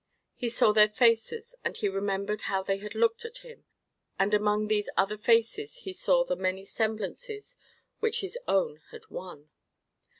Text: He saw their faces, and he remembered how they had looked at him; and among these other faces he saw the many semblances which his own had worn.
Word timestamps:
He 0.33 0.49
saw 0.49 0.71
their 0.71 0.89
faces, 0.89 1.53
and 1.63 1.77
he 1.77 1.87
remembered 1.87 2.41
how 2.49 2.63
they 2.63 2.77
had 2.79 2.95
looked 2.95 3.23
at 3.23 3.45
him; 3.45 3.65
and 4.17 4.33
among 4.33 4.65
these 4.67 4.89
other 4.97 5.15
faces 5.15 5.81
he 5.81 5.93
saw 5.93 6.23
the 6.23 6.35
many 6.35 6.65
semblances 6.65 7.55
which 7.99 8.21
his 8.21 8.35
own 8.47 8.81
had 8.89 9.11
worn. 9.11 9.51